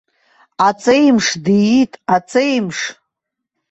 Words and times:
Аҵеимш 0.67 1.27
диит, 1.45 1.91
аҵеимш! 2.15 2.79